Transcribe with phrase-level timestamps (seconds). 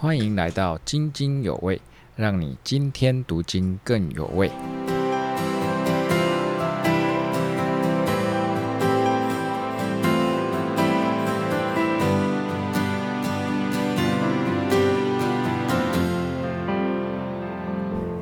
[0.00, 1.80] 欢迎来到津津有味，
[2.14, 4.48] 让你今天读经更有味。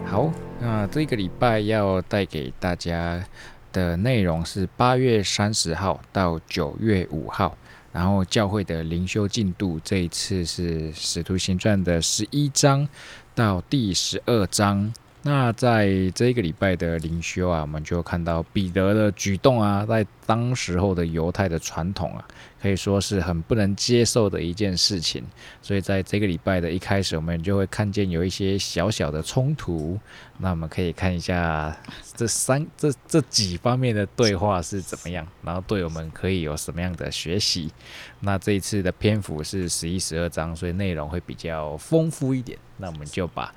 [0.06, 3.22] 好，那这个礼拜要带给大家
[3.70, 7.54] 的内容是八月三十号到九月五号。
[7.96, 12.86] 然后教会的灵修进度，这一次是《使徒行传》的十一章
[13.34, 14.92] 到第十二章。
[15.26, 22.24] 那在这个礼拜的灵修啊，我们就看到彼得的举动啊，在当时候的犹太的传统啊，
[22.62, 25.24] 可以说是很不能接受的一件事情。
[25.60, 29.98] 所以在这个礼拜的一开始，我们就会看见有一些小小的冲突。
[30.38, 31.77] 那我们可以看一下
[32.14, 37.72] 这三这这几方面的对话是怎么样，然后对我们可以有什么样的学习。
[38.20, 42.56] 那这一次的篇幅是十一、十二章，所以内容会比较丰富一点。
[42.77, 43.52] 那我们就把。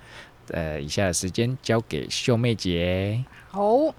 [0.52, 3.24] 呃，以下的时间交给秀妹姐。
[3.50, 3.94] 好，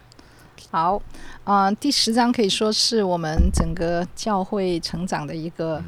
[0.71, 1.03] 好，
[1.45, 5.83] 嗯，第十章可以说是我们整个教会成长的一个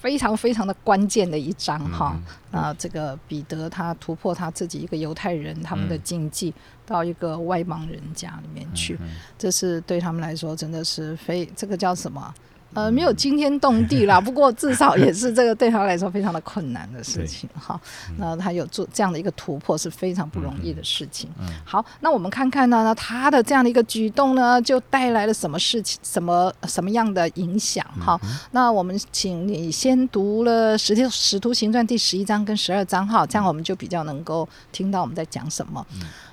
[0.00, 2.16] 非常非常的关键的一章哈。
[2.50, 6.52] 啊，这个彼得他突破他自己一个犹太人他们的禁忌，
[6.84, 8.98] 到一个外邦人家里面去，
[9.38, 12.34] 这是对他们来说真的是非这个叫什么？
[12.74, 17.80] 呃，没有惊天动地啦， 不过至少也是这个对他来说非常的困难的事情哈。
[18.18, 21.30] 那他有做这样的一个突破是非常不容易的事情。
[21.64, 28.20] 好，那我们看看呢，他的这样的一个举动呢，就带来了什么事情，什么什么样的影响哈？
[28.50, 35.86] 那我们请你先读了《使使徒行传》第十一章跟十二章哈，这样我们就比较能够听到我们在讲什么。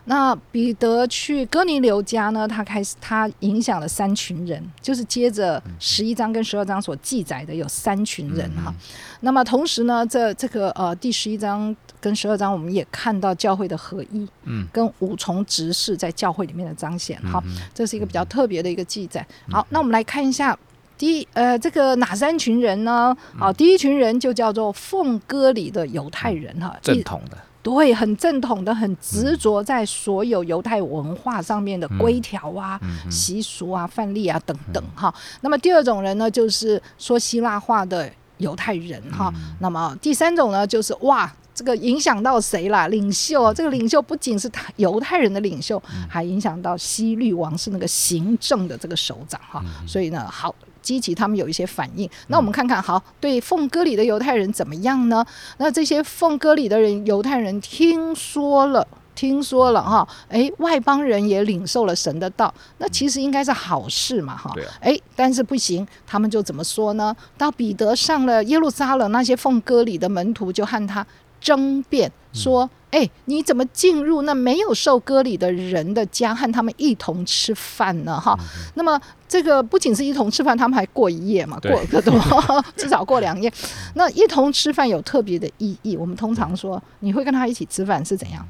[0.06, 2.46] 那彼得去哥尼流家呢？
[2.46, 8.74] 他开始，他影响了三群人，就是接着十一章跟十二章所记载的有三群人哈。
[9.22, 17.42] 那么同时呢，这这个呃第十一章跟十二章，我们也看到教会的合一，嗯，跟五重执事在教会里面的彰显哈。
[17.74, 19.25] 这是一个比较特别的一个记载。
[19.50, 20.58] 好，那我们来看一下
[20.97, 23.16] 第一呃这个哪三群人呢？
[23.40, 27.38] 好，第一群人就叫做奉歌里的犹太人哈，正统的。
[27.63, 32.78] 对，很正统的，很执着在所有犹太文化上面的规条啊、
[33.09, 35.13] 习俗啊、范例啊等等哈。
[35.40, 39.34] 那么第二种人呢，就是说希腊话的犹太人哈。
[39.62, 42.90] 那么第三种呢，就是哇，这个影响到谁啦？
[42.90, 49.63] 领袖，这个领袖不仅是他犹太人的领袖，还影响到西律王是那个行政的这个首长哈。
[49.88, 50.53] 所以呢，好。
[50.83, 55.25] 激起他们有一些反应，那我们看看，好，对奉歌里的犹太人怎么样呢？
[55.57, 58.85] 那这些奉歌里的人，犹太人听说了，
[59.16, 67.15] 听说了哈，哎，外邦人也领受了神的道，那其实应该是好事嘛，哈，哎，但是不行，他们就怎么说呢？
[67.38, 71.07] 到彼得上了耶路撒冷，那些奉歌里的门徒就和他
[71.39, 72.69] 争辩说。
[72.94, 78.22] 哎，你怎么进入那没有受割礼的人的家，和他们一同吃饭呢？
[78.22, 78.38] 哈，
[78.76, 82.14] 那么这个不仅是一同吃饭，他们还过一夜嘛，过个多，
[82.78, 83.52] 至少过两夜。
[83.96, 85.98] 那一同吃饭有特别的意义。
[85.98, 88.48] 我们通常说，你会跟他一起吃饭是怎样？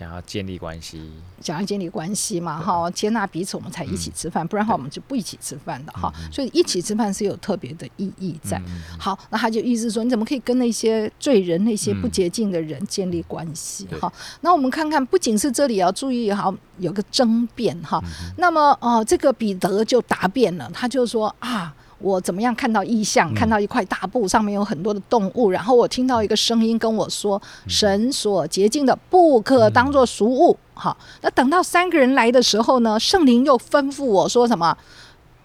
[0.00, 0.98] 想要建立关系，
[1.42, 6.10] 想要建立关系嘛，哈，接纳彼此，我们才一起吃饭，不然的话我们就不一起吃饭的哈。
[6.32, 8.58] 所以一起吃饭是有特别的意义在。
[8.98, 13.86] 好，那他就意思说，你怎么可以跟那些罪人、那些不洁净的人建立关系？
[14.00, 18.02] 哈，那我们看看，不仅是这里要注意，哈，有个争辩哈。
[18.38, 21.74] 那么，哦，这个彼得就答辩了，他就说啊。
[22.00, 23.32] 我怎么样看到异象？
[23.34, 34.76] 看到一块大布，上面有很多的动物，然后我听到一个声音跟我说：“神所洁净的不可当做俗物。”好，那等到三个人来的时候呢，圣灵又吩咐我说什么？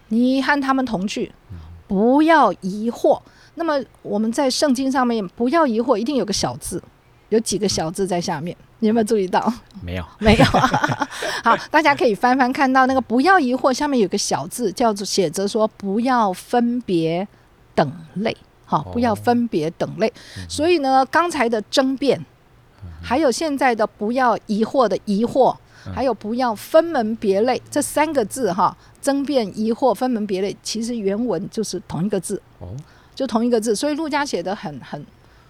[0.09, 1.31] 你和他们同去，
[1.87, 3.19] 不要疑惑。
[3.55, 6.81] 那么我们在圣经上面不要疑惑，一定有个小字，
[7.29, 8.55] 有几个小字在下面。
[8.79, 9.51] 你有没有注意到？
[9.81, 10.45] 没有， 没有。
[11.43, 17.25] 好，大家可以翻翻看到那个“不要疑惑”下面有个小字，叫做写着说“不要分别
[17.73, 18.35] 等类”。
[18.65, 20.11] 好，不要分别等类。
[20.49, 22.23] 所以呢，刚才的争辩，
[23.01, 25.55] 还有现在的“不要疑惑”的疑惑，
[25.93, 32.39] 还有“不要分门别类”这三个字，哈，争辩、疑惑、分门别类，其实原文就是同一个字。
[32.59, 32.67] 哦，
[33.15, 33.73] 就同一个字。
[33.73, 35.03] 所以陆家写的很很。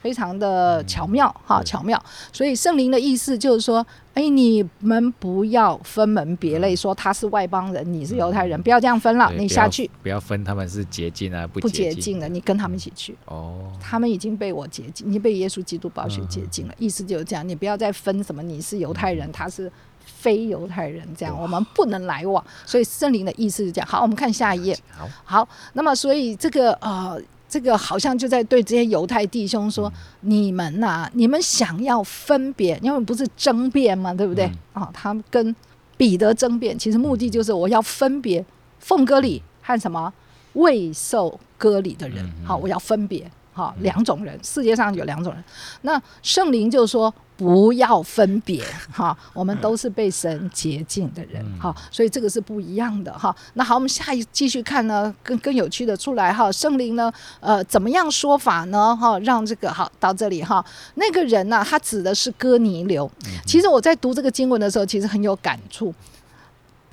[0.06, 2.00] 非常的巧妙哈，巧妙。
[2.32, 9.32] 所以圣灵的意思就是说，哎，你们不要分门别类，说他是外邦人，你是犹太人，不要这样分了。
[9.36, 13.18] 你下去，不要分他们是洁净啊，不不洁净的，你跟他们一起去。
[13.26, 16.76] 哦，他们已经被我洁净，你被耶稣基督宝血洁净了。
[16.78, 19.72] 意思就是这样，你不要再分什么，你是犹太人，他是
[20.06, 22.46] 非犹太人，这样我们不能来往。
[22.64, 23.88] 所以圣灵的意思是这样。
[23.88, 24.78] 好，我们看下一页。
[24.92, 27.20] 好，好，那么所以这个呃。
[27.48, 34.46] 这个好像就在对这些犹太弟兄说：“你们呐、你们想要分别，因为不是争辩嘛，对不对？
[34.74, 35.56] 啊，他们跟
[35.96, 38.44] 彼得争辩，其实目的就是我要分别
[38.80, 40.12] 奉割礼和什么
[40.54, 42.30] 未受割礼的人。
[42.44, 43.30] 好，我要分别。
[43.56, 45.42] 好，两种人，世界上有两种人。
[45.84, 48.62] 那圣灵就说不要分别，
[48.92, 53.34] 哈，我们都是被神洁净的人，哈，所以这个是不一样的，哈。
[53.54, 57.10] 那好，我们下一继续看呢，更更有趣的出来，哈，圣灵呢，
[57.40, 58.94] 呃，怎么样说法呢？
[58.94, 60.64] 哈，让这个好到这里，哈，
[60.96, 63.10] 那个人呢，他指的是哥尼流。
[63.46, 65.94] 其实我在读这个经文的时候，其实很有感触。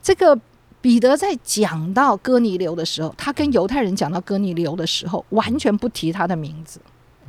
[0.00, 0.38] 这个
[0.82, 6.80] 彼得在讲到哥尼流的时候，他跟犹太人讲到哥尼流的时候，完全不提他的名字。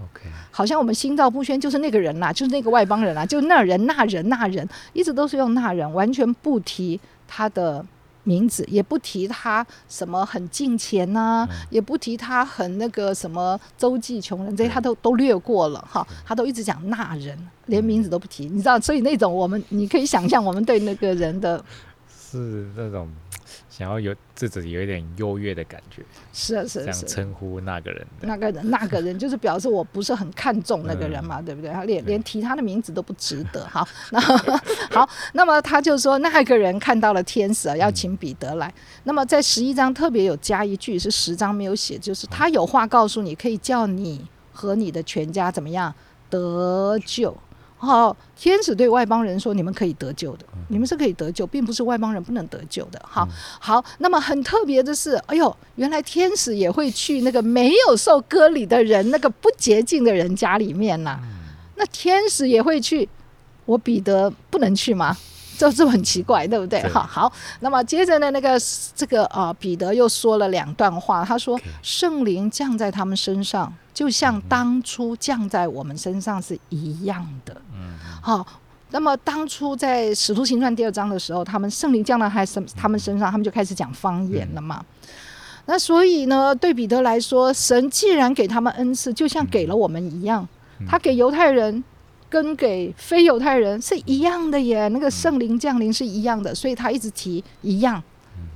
[0.03, 7.85] OK，好像我们心照不宣，就是那个人啦，就是那个外邦人啦，就那人那人那人，一直都是用那人，完全不提他的
[8.23, 21.63] 名字，也不提他什么很敬钱呐、也不提他很那个什么周济穷人这些，他都都略过了哈，他都一直讲那人，连名字都不提，你知道，所以那种我们你可以想象我们对那个人的
[22.09, 23.07] 是那种
[23.75, 27.07] 想要有自己有一点优越的感觉，是啊是啊是啊。
[27.07, 28.05] 称呼那个人。
[28.21, 31.71] 那个人，那个人就是表示我不是很看重那个人嗯嘛，对不对？
[31.71, 33.65] 他连连提他的名字都不值得。
[33.67, 34.19] 好，那
[34.93, 38.71] 好，那么他就说那个人看到了天使啊，要请彼得来。
[39.05, 45.91] 那么在十一章特别有加一句，是十章没有写，就是他有话告诉你，可以叫你和你的全家怎么样
[46.29, 47.35] 得救。
[47.85, 53.27] 好，天使对外邦人说：“你们可以得救的，你们是可以得救，并不是外邦人不能得救的。”好，
[53.59, 61.19] 好，那么很特别的是，哎呦，原来天使也会去那个没有受割礼的人、那个不洁净的人家里面呐、
[61.75, 63.07] 那天使也会去，
[63.65, 65.15] 我彼得不能去吗？
[65.56, 66.81] 这这很奇怪，对不对？
[66.89, 68.59] 哈好好，那么接着呢，那个
[68.95, 77.56] 这个啊、彼得又说了两段话，他说圣灵降在他们身上，就像当初降在我们身上是一样的。
[77.74, 78.45] 嗯，好、
[78.90, 84.84] 那么当初在《使徒行传》第二章的时候，他们圣灵降到他身他们身上，他们就开始讲方言了嘛。
[85.66, 90.48] 那所以呢，对彼得来说，神既然给他们恩赐，就像给了我们一样，
[90.88, 91.84] 他给犹太人
[92.30, 98.01] 跟给非犹太人是一样的耶，那个圣灵降临是一样的，所以他一直提一样，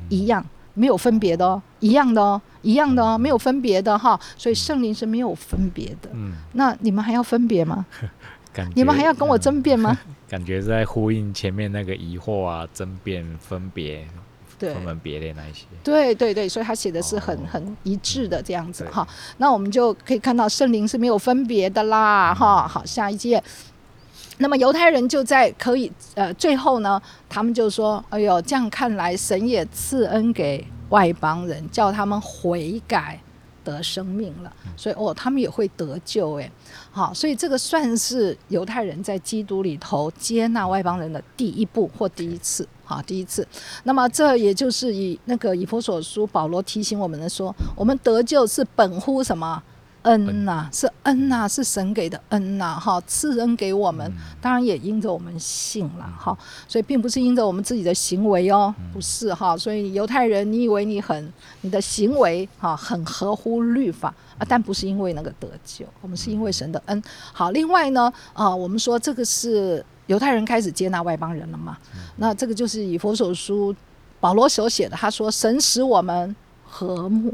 [0.09, 0.43] 一样。
[0.79, 6.09] 没有分别的哦，一样的哦，一样的哦，没有分别的哈，所以圣灵是没有分别的。
[6.11, 7.85] 嗯，那你们还要分别吗？
[8.53, 9.97] 感觉你们还要跟我争辩吗？
[10.27, 14.05] 感觉是在呼应前面那个疑惑啊、争辩、分别、
[14.59, 15.65] 对，分门别类那一些。
[15.83, 19.07] 对对对，所以他写的是很哦很一致的这样子对哈。
[19.37, 22.67] 那我们就可以看到圣灵是没有分别的啦哈。
[22.67, 23.41] 好，下一节。
[24.39, 33.19] 那么犹太人就在可以呃最后呢，他们就说：“哎呦，这样看来，神也赐恩给外邦人，叫他们悔改
[33.63, 34.53] 得生命了。
[34.75, 36.51] 所以哦，他们也会得救诶。
[36.91, 42.67] 好，所以这个算是犹太人在基督里头接纳外邦人的第一步或第一次。
[42.83, 43.45] 好，第一次。
[43.83, 49.61] 那么这也就是以那个以弗所书保罗提醒我们的说，我们得救是本乎什么？
[50.03, 54.11] 恩呐、是恩呐、是神给的恩呐、哈，赐恩给我们，
[54.41, 67.03] 当然也因着我们信了，哈，所以并不是因着我们自己的行为哦，不是哈，所以犹太人，你以为你很你的行为哈很合乎律法啊，但不是因为那个得救，我们是因为神的恩。
[67.33, 71.77] 好，另外呢，啊，我们说这个是犹太人开始接纳外邦人了嘛，
[72.15, 73.75] 那这个就是以佛所书
[74.19, 77.33] 保罗所写的，他说神使我们和睦。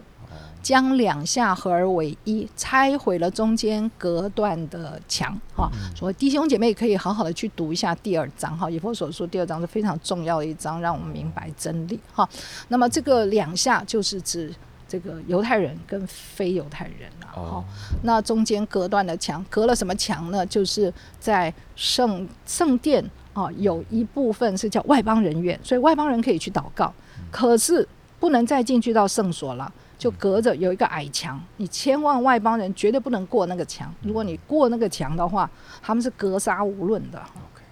[0.63, 5.37] 将两下合而为一，拆毁了中间隔断的墙。
[5.53, 8.57] 哈，所以弟兄姐妹可以好好的去读一下第二章。
[8.57, 11.99] 哈，以弗所说第二章是非常重要的一章，让我们明白真理。
[12.13, 12.27] 哈，
[12.69, 14.55] 那么这个两下就是指
[14.87, 17.27] 这个犹太人跟非犹太人了。
[17.27, 17.63] 哈哦，
[18.03, 20.45] 那中间隔断的墙，隔了什么墙呢？
[20.45, 23.03] 就是在圣圣殿
[23.33, 26.93] 啊，有一部分是叫外邦人院，所以外邦人可以去祷告，
[27.29, 27.85] 可是
[28.17, 29.69] 不能再进去到圣所了。
[30.03, 33.89] 就隔着有一个矮墙，你千万外邦人绝对不能过那个墙。
[34.01, 35.49] 如果你过那个墙的话，
[35.81, 37.23] 他们是格杀无论的，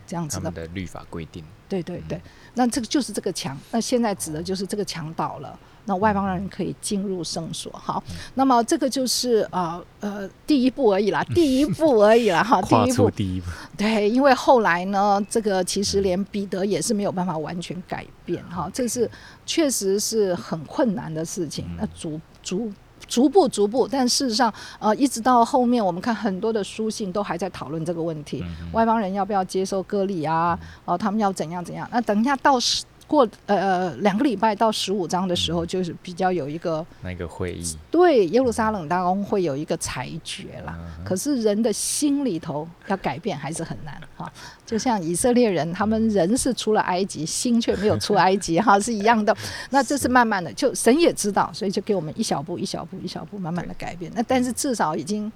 [0.07, 0.53] 这样子的他们。
[0.53, 1.43] 的律法规定。
[1.67, 2.21] 对对对，
[2.53, 3.57] 那这个就是这个墙。
[3.71, 7.71] 那现在指的就是这个墙倒了，那外邦人可以进入圣所。
[7.73, 8.03] 好，
[8.35, 13.09] 那么这个就是呃呃第一步而已啦， 第一步而已啦哈，第一步。
[13.11, 13.47] 第一步，
[13.77, 19.09] 对，因为后来呢，这个其实连彼得也是没有办法完全改变哈，这是
[19.45, 21.65] 确实是很困难的事情。
[21.77, 22.71] 那逐逐。
[23.07, 28.41] 逐步逐步，但事实上，呃，一直到后面，我们看很多的书信都还在讨论这个问题。
[28.71, 30.57] 外邦人要不要接受割礼啊？
[30.85, 31.85] 哦，他们要怎样怎样？
[31.91, 40.79] 那等一下到时过呃呃两个礼拜到十五章的时候，就是比较有一个那个会议，对耶路撒冷大公会有一个裁决啦。
[41.03, 44.31] 可是人的心里头要改变还是很难哈，
[44.65, 49.35] 就像以色列人，他们人是出了埃及，心却没有出埃及哈，是一样的。
[49.71, 54.09] 那这是慢慢的，就神也知道，所以就给我们一小步一小步一小步慢慢的改变。
[54.15, 55.29] 那但是至少已经。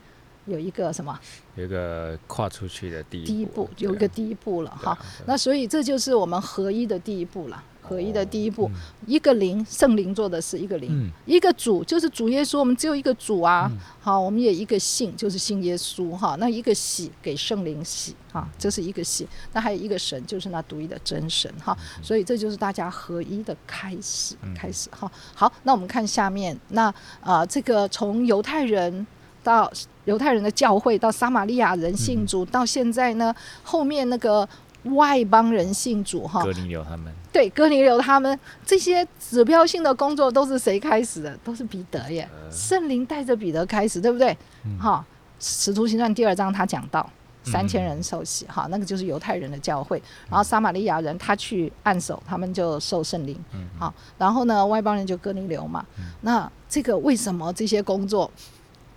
[0.46, 1.18] 有一个什么？
[1.56, 4.98] 有一个跨出去的第一第一步，有一个第一步了哈。
[5.26, 7.64] 那所以这就是我们合一的第一步了。
[7.88, 8.68] 合一的第一步，
[9.06, 12.58] 一个灵，圣灵做的是一个灵，一个主就是主耶稣。
[12.58, 13.72] 我们只有一个主啊。
[14.02, 16.36] 好，我们也一个信，就是信耶稣哈。
[16.40, 19.28] 那一个喜给圣灵喜哈，这是一个喜。
[19.54, 21.78] 那还有一个神，就是那独一的真神哈。
[22.02, 25.12] 所以这就是大家合一的开始，开始哈。
[25.36, 29.06] 好，那我们看下面，那啊，这个从犹太人。
[29.46, 29.72] 到
[30.06, 34.48] 犹太人的教会，到撒玛利亚人信主，到现在呢，后面那个
[34.86, 41.38] 外邦人信主哈，哥尼流他们，对，哥尼流他们这些指标性的工作都是谁开始的？
[41.44, 44.36] 都是彼得耶，圣灵带着彼得开始，对不对？
[44.80, 45.06] 哈，
[45.40, 47.08] 使徒行传第二章他讲到
[47.44, 53.38] 三千人受洗，哈，那个就是犹太人的教会，然后撒玛利亚人他去按手，他们就受圣灵，
[53.78, 55.86] 好，然后呢，外邦人就哥尼流嘛，
[56.22, 58.32] 那这个为什么这些工作？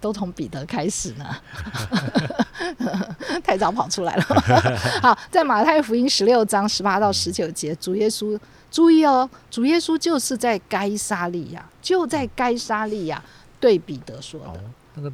[0.01, 1.27] 都从彼得开始呢，
[3.43, 4.23] 太早跑出来了。
[5.03, 8.39] 好，在马太福音十六章十八到十九节，主耶稣
[8.71, 13.23] 注意哦，主耶稣就是在该沙利亚，就在该沙利亚
[13.59, 14.61] 对彼得说的。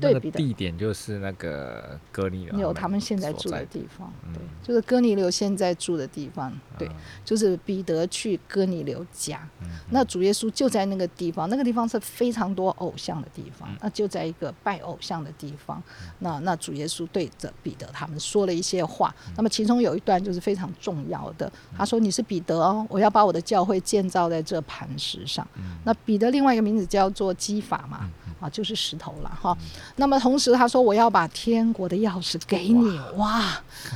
[0.00, 6.90] 那个地点就是那个哥尼流，他们现在住的地方，对，就是哥尼流现在住的地方，对，
[7.24, 9.48] 就是彼得去哥尼流家，
[9.90, 15.82] 那主耶稣就在那个地方，那个地方是非常多偶像的地方，那就在一个拜偶像的地方，
[16.18, 25.46] 那那主耶稣对着彼得他们说了一些话，那么其中有一段就是非常重要的，他说：“你是彼得哦，我要把我的教会建造在这磐石上。”
[25.84, 28.10] 那彼得另外一个名字叫做基法嘛。
[28.40, 29.56] 啊，就是石头了哈。
[29.96, 33.42] 那么同时他说：“我要把天国的钥匙给你。”哇，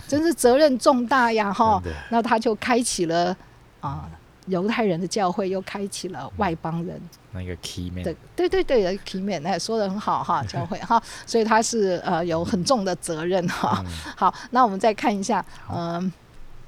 [0.07, 1.83] 真是责任重大呀哈。
[2.11, 3.37] 那他就开启了
[3.81, 4.09] 啊，
[4.47, 7.01] 犹太人的教会又开启了外邦人
[7.33, 8.03] 那个 key man。
[8.05, 11.03] 对对对对，key man，哎，说的很好哈， 教会哈。
[11.27, 13.85] 所以他是呃有很重的责任哈。
[14.17, 15.45] 好，那我们再看一下，
[15.75, 16.13] 嗯。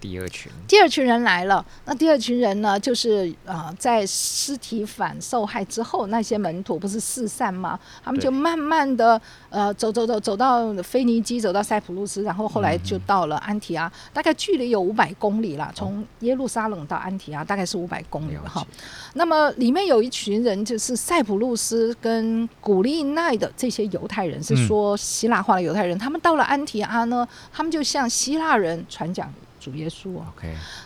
[0.01, 1.65] 第二群，第二群人来了。
[1.85, 7.79] 那第二群人呢，就是呃，在尸体反受害之后，那些门徒不是四散吗？
[8.03, 15.71] 他们就慢慢的呃走走走走到腓尼基，走到塞浦路斯，然后后来就到了安提阿，大概距离有五百公里了。
[15.75, 18.67] 从耶路撒冷到安提阿大概是五百公里哈。
[19.15, 25.99] 那么里面有一群人，就是塞浦路斯跟古利奈的这些犹太人，是说希腊话的犹太人。
[25.99, 29.31] 他们到了安提阿呢，他们就向希腊人传讲。
[29.61, 30.33] 主耶稣啊，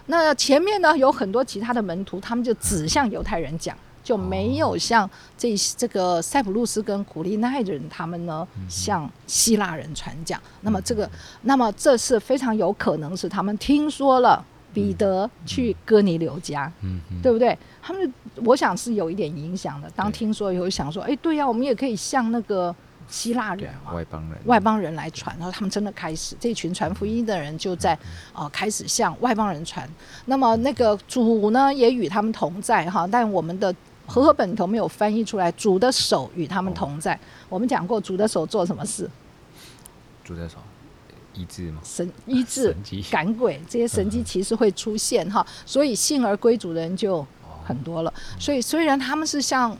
[0.07, 10.39] 那前面呢有很多其他的门徒，他们就指向犹太人讲，就没有像这这个塞浦路斯跟古利奈的人，他们呢向希腊人传讲。
[10.63, 11.09] 那么这个，
[11.43, 17.57] 那么这是非常有可能是他们听说了彼得去哥尼流家，嗯，对不对？
[17.81, 18.13] 他们
[18.45, 19.89] 我想是有一点影响的。
[19.95, 22.75] 当听说以后，想说，哎，对呀，我们也可以向那个。
[23.09, 27.97] 希腊人嘛，外邦人，外邦人来传，然后他们真的开始，这群传福音的人就在
[28.33, 29.89] 啊开始向外邦人传。
[30.25, 33.75] 那么那个主呢，也与他们同在哈，但我们的
[34.07, 37.19] 和合本头没有翻译出来，主的手与他们同在。
[37.49, 39.09] 我们讲过，主的手做什么事？
[40.25, 40.57] 主的手
[41.35, 41.81] 医治吗？
[41.85, 42.75] 神医治、
[43.11, 47.27] 赶鬼这些神机其实会出现哈，所以信而归主的人就
[47.65, 48.13] 很多了。
[48.39, 49.77] 所以虽然他们是像。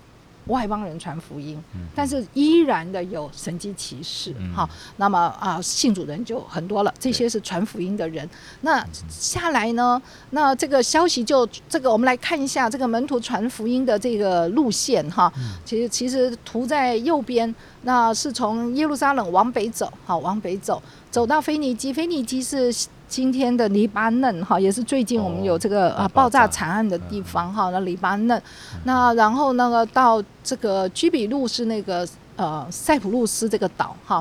[0.47, 1.59] 外邦人传福音，
[1.95, 4.69] 但是依然的有神迹骑士哈。
[4.99, 6.93] 那么啊，信主人就很多了。
[6.99, 8.29] 这些是传福音的人。
[8.61, 10.01] 那下来呢？
[10.31, 15.33] 那这个消息就这个，我们来看一下这个门徒传福音的这个路线哈。
[15.65, 21.93] 其实其实图在右边，那是从耶路撒冷往北走，好往北走，走到腓尼基。
[21.93, 22.75] 腓尼基是。
[23.15, 27.71] 今天的黎巴嫩哈，也是最近我们有这个啊爆炸惨案的地方哈。
[27.71, 28.43] 那黎巴嫩，
[28.83, 32.05] 那然后那个到这个居比路是那个
[32.35, 34.21] 呃塞浦路斯这个岛哈。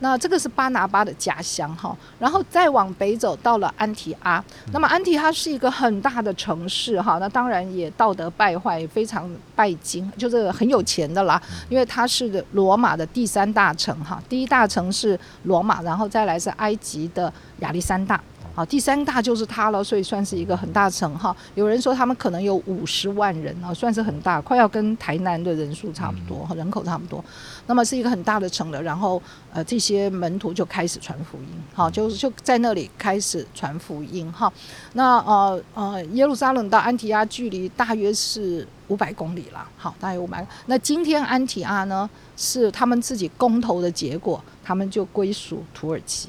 [0.00, 4.44] 那这个是巴拿巴的家乡哈，然后再往北走到了安提阿。
[4.72, 11.40] 那么安提阿是一个很大的城市哈，那当然也道德败坏，非常拜金，就是很有钱的啦。
[11.68, 18.20] 因为它是罗马的第三大城哈，第一大城是罗马，然后再来是埃及的亚历山大。
[18.54, 21.34] 好，第三大就是它了，所以算是一个很大城哈。
[21.54, 27.24] 有人说他们可能有五十万人啊，算是很大，快要跟台南的人数差不多，人口差不多。
[27.66, 29.20] 那么是一个很大的城了，然后
[29.52, 34.52] 呃这些门徒就开始传福音，好，就就在那里开始传福音哈。
[34.92, 40.46] 那呃呃耶路撒冷到安提阿距离大约是五百公里了，好，大约五百。
[40.66, 46.28] 那今天安提阿呢是他们自己公投的结果，他们就归属土耳其。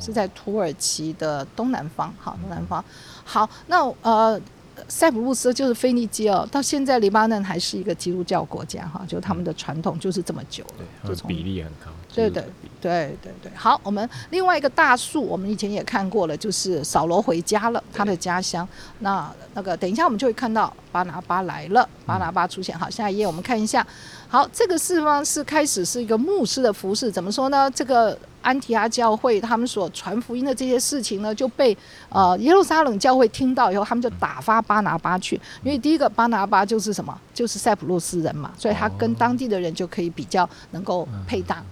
[0.00, 2.84] 是在土耳其的东南方，好，东南方。
[3.24, 4.40] 好，那呃，
[4.88, 11.90] 塞浦路斯就是腓尼基哦，到现在黎巴嫩还是一个基督教国家哈，就他们的传统就是这么久了，就从比例很高。
[12.14, 12.44] 对对
[12.80, 13.52] 对对对。
[13.54, 18.66] 好，我们另外一个大树，我们以前也看过了，就是扫罗回家了，他的家乡。
[18.98, 22.76] 那那个等一下我们就会看到巴拿巴来了，巴拿巴出现。
[22.78, 23.86] 好，下一页我们看一下。
[24.28, 27.70] 好，这个地方是开始是一个牧师的服饰，怎么说呢？
[27.70, 28.18] 这个。
[28.42, 31.76] 安提阿教会他们所传福音的这些事情呢，就被
[32.08, 35.40] 呃耶路撒冷教会听到以后，他们就打发巴拿巴去。
[35.62, 41.62] 因为第一个巴拿巴就是什么，就是塞浦路斯人嘛，所以他跟当地的人就可以比较能够配搭。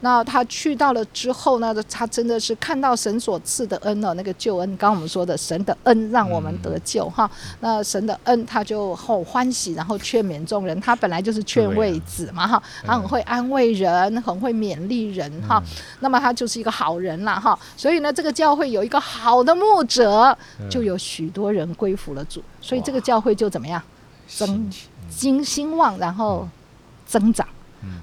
[0.00, 4.76] 那他去到了之后呢，他真的是看到神所赐的恩了，那个救恩。
[4.76, 7.28] 刚我们说的神的恩让我们得救哈，
[7.60, 10.80] 那神的恩他就后欢喜，然后劝勉众人。
[10.80, 15.60] 他本来就是劝慰子嘛哈，他很会安慰人，很会勉励人哈。
[15.98, 17.58] 那么他就是一个好人了哈。
[17.76, 20.36] 所以呢，这个教会有一个好的牧者，
[20.70, 23.82] 就有许多人归服了主，所以这个教会就怎么样
[24.28, 24.70] 增
[25.10, 26.48] 兴兴旺，然后
[27.04, 27.44] 增长。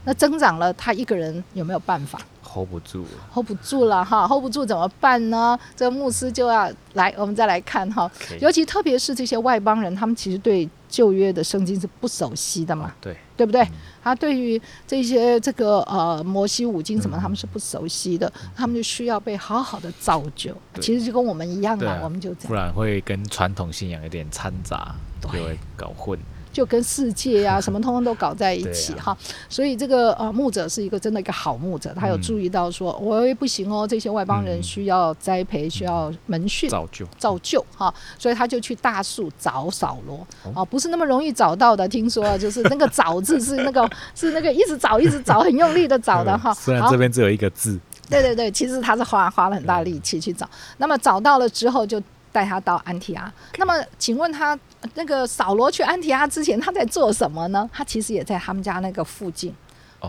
[0.04, 5.58] 那增长了，他一个人有没有办法？hold 不住，hold 不住了哈，hold 不住怎么办呢？
[5.76, 8.10] 这个牧师就要来，我们再来看哈。
[8.40, 13.68] 尤其特别是这些外邦人，他们其实对旧约的圣经是不熟悉的嘛，对对不对？
[14.02, 20.56] 他对于这些这个呃摩西五经什么，他们是不熟悉的，他们就需要被好好的造就。
[20.80, 26.18] 其实就跟我们一样嘛，我们就这样，不然会跟传统信仰有点掺杂，就会搞混。
[26.56, 29.16] 就跟世界呀 什么通通都搞在一起哈，
[29.50, 37.06] 所以这个呃牧者是一个真的一个好牧者，他有注意到说，我不行哦，这些外邦人需要栽培，需要门训造就。
[37.18, 40.26] 造就哈，所以他就去大树找扫罗。
[40.54, 43.86] 啊，不是那么容易找到的，听说就是那个找字是那个
[44.16, 47.78] 是那个一直找一直找很用力的找的哈，虽然这边只有一个字，
[48.10, 52.02] 对对对，其实他是花花了很大力气去找，那么找到了之后就。
[52.36, 54.60] 带他到安提阿，那么请问他
[54.96, 57.70] 那个扫罗去安提阿之前他在做什么呢？
[57.72, 59.56] 他其实也在他们家那个附近。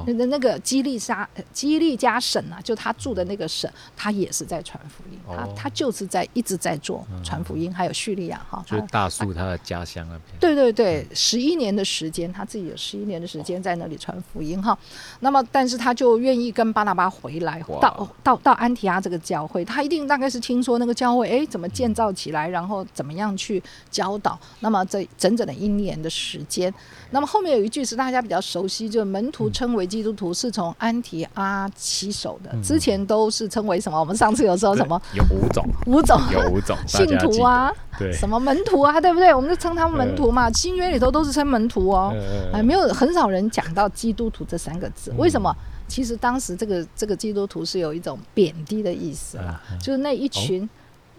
[0.06, 10.38] 那个那个基利沙基利加省啊，就他住的那个省，他也是在传福音，他他就是在一直在做传福音，还有叙利亚哈，就大树他的家乡那边。
[10.38, 14.76] 对对对，十一年的时间，他自己有十一年的时间在那里传福音哈。
[15.20, 24.38] 那么，但是他就愿意跟巴拿巴回来，到到到安提阿这个教会，他一定大概是听说那个教会哎怎么建造起来，然后怎么样去教导。
[24.60, 26.72] 那么这整整的一年的时间，
[27.10, 29.86] 那么后面有一句是大家比较熟悉，就是门徒称为。
[29.86, 33.98] 基督徒是从安提阿起手的，之前都是称为什么？
[33.98, 35.00] 我们上次有说什么？
[35.14, 39.32] 有五种， 五种，有五种 信徒啊，对，什么门徒啊，对不对？
[39.32, 40.50] 我们就称他们门徒嘛。
[40.50, 42.12] 新约里头都是称门徒哦，
[42.52, 45.12] 还没有很少人讲到基督徒这三个字。
[45.16, 45.54] 为什么？
[45.86, 50.60] 其实当时这个这个基督徒是有一种贬低的意思啦，就是那一群。
[50.68, 50.76] 就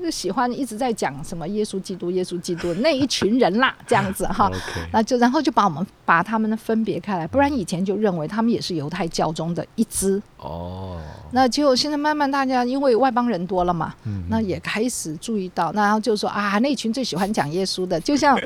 [0.09, 4.51] 喜欢一直在讲什么耶稣基督、耶稣基督那一群人啦，这样子 哈，
[4.91, 10.99] 那就然后就把我们把他们分别开来，不然以前就认为他们也是犹太教中的一支哦。
[11.31, 13.93] 那结果现在慢慢大家因为外邦人多了嘛，
[14.29, 18.39] 那也开始注意到，然后就说啊，那群最喜欢讲耶稣的，就像。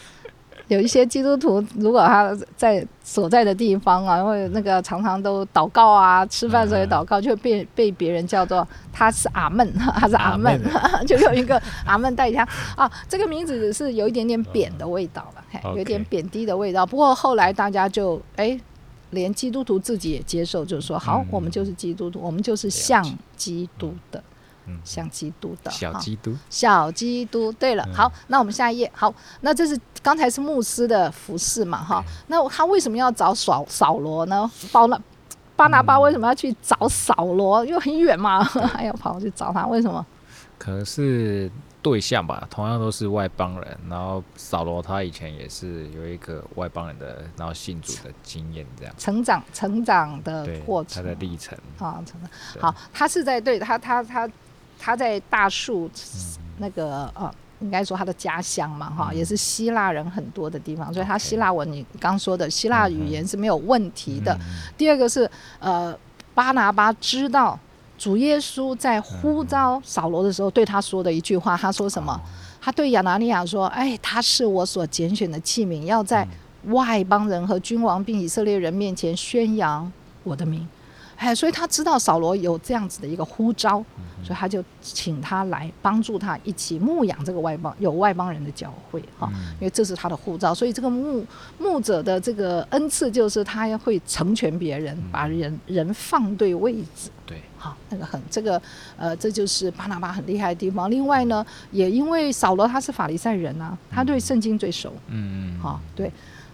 [0.71, 10.57] 有一些基督徒，如果他在所在的地方啊，或者那个常常都祷告啊，吃饭时候也祷告，就被被别人叫做他是阿门， 他是阿门，
[11.05, 12.89] 就用一个阿门代替他啊。
[13.09, 16.85] 这个名字是有一点点贬的味道了，有点贬低的味道。
[16.85, 18.57] 不过后来大家就哎，
[19.09, 23.03] 连基督徒自己也接受，就是说好，我们就是基督徒，我们就是像
[23.35, 24.23] 基督的。
[24.83, 27.51] 像基督的小基督，小基督。
[27.53, 28.91] 对了，好，那我们下一页。
[28.93, 31.83] 好，那这是刚才是牧师的服饰嘛？
[31.83, 34.49] 哈，那他为什么要找扫扫罗呢？
[34.71, 35.01] 包了
[35.55, 37.65] 巴拿巴为什么要去找扫罗？
[37.65, 40.05] 因为很远嘛，还要 跑去找他，为什么？
[40.57, 43.77] 可能是对象吧，同样都是外邦人。
[43.89, 52.29] 然后扫罗他以前也是有一个外邦人的，然后信主的经验，这样成长成长的过程，他的历程啊，成长。
[52.61, 54.29] 好，他是在对他他他。
[54.83, 55.87] 他在大树
[56.57, 64.35] 那个呃，应该说他的家乡嘛，哈，也是希腊人很多的地方，所以他希腊文你刚说的希腊语言是没有问题的。
[64.75, 65.95] 第二个是呃，
[66.33, 67.57] 巴拿巴知道
[67.95, 72.19] 主耶稣在呼召扫罗的时候对他说的一句话，他说什么？
[72.59, 76.27] 他对亚拿尼亚说：“哎，他是我所拣选的器皿，要在
[76.65, 79.91] 外邦人和君王并以色列人面前宣扬
[80.23, 80.67] 我的名。”
[81.21, 83.77] 哎，所以他知道扫罗有这样子的一个呼召，
[84.23, 90.51] 所以他就请他来帮助他一起牧养这个外邦有外邦人的教会哈，因为这是他的呼召。
[90.51, 91.23] 所以这个牧
[91.59, 97.11] 牧者的这个恩赐就是他会成全别人，把人人放对位置。
[97.23, 98.59] 对，好，那个很这个
[98.97, 100.89] 呃，这就是巴拿巴很厉害的地方。
[100.89, 104.91] 另外呢，也因为扫罗他是法利赛人啊，他对圣经最熟。
[105.07, 106.11] 嗯嗯，好，对。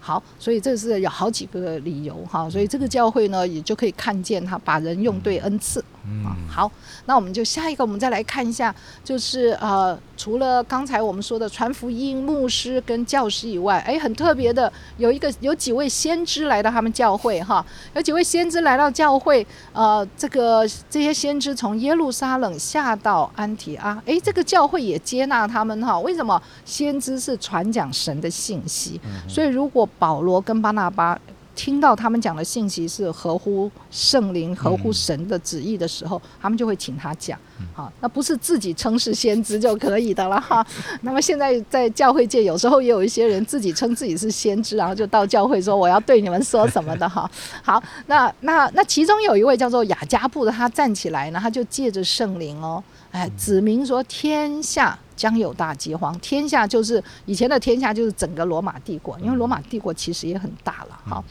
[0.07, 5.83] 好，所以这是有好几个理由哈，所以这个教会呢，也就可以看见他把人用对恩赐。
[6.09, 6.71] 嗯，好，
[7.05, 26.41] 那我们就下一个，我们再来看一下，就是呃，除了刚才我们说的传福音、牧师跟教师以外，哎，很特别的，有一个有几位先知来到他们教会哈，有几位先知来到教会，呃，这个这些先知从耶路撒冷下到安提阿，哎，这个教会也接纳他们哈，为什么？
[26.63, 31.19] 先知是传讲神的信息，所以如果保罗跟巴拿巴。
[31.57, 37.37] 听到他们讲的信息是合乎圣灵、合乎神的旨意的时候，他们就会请他讲。
[37.73, 40.65] 好，那不是自己称是先知就可以的了哈。
[41.01, 47.29] 那么现在在教会界，有时候也有一些人自己称自己是先知，然后就到教会说我要对你们说什么的哈。
[47.63, 54.97] 好，那那那其中有一位叫做雅加布的，他站起来呢，他就借着圣灵哦，哎，指明说天下。
[55.17, 61.21] 将有大饥荒，天下就是以前的天下就是整个罗马帝国，因为罗马帝国其实也很大了哈。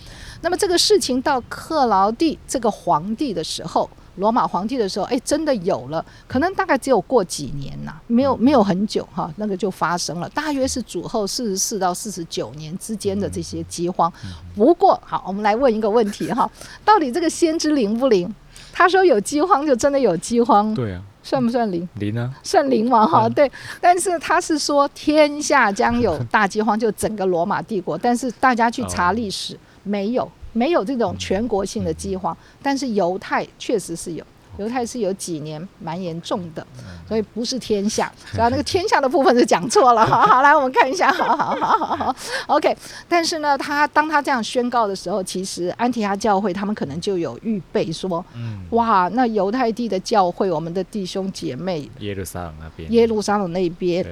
[0.42, 14.12] 那么这个事情到克劳地这个皇帝的时候，罗马皇帝的时候，哎，真的有了，可能大概只有过几年呐，没有没有很久哈，那个就发生了，大约是主后四十四到四十九年之间的这些饥荒。
[14.54, 16.50] 不过好，我们来问一个问题哈，
[16.84, 18.34] 到底这个先知灵不灵？
[18.72, 21.02] 他说有饥荒就真的有饥荒，对啊。
[21.26, 21.88] 算不算零？
[21.94, 23.50] 零啊，算零嘛哈，对。
[23.80, 27.98] 但是他是说天下将有大饥荒，就整个罗马帝国。
[27.98, 34.24] 但是大家去查历史，没有没有这种全国性的饥荒，但是犹太确实是有。
[34.58, 36.66] 犹太是有几年蛮严重的，
[37.08, 40.04] 所以不是天下， 然后那个天下的部分是讲错了。
[40.06, 42.16] 好好，来我们看一下，好好好好好
[42.46, 42.76] ，OK。
[43.08, 48.24] 但是呢，他当他这样宣告的时候，其实安提阿教会他们可能就有预备说，
[48.70, 54.04] 哇，那犹太地的教会，我们的弟兄姐妹，耶路撒冷那边，耶路撒冷那边